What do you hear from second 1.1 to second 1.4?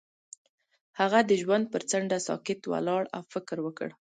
د